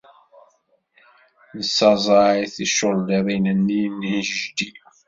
[1.57, 4.69] Nessaẓey ticulliḍin-nni n yejdi.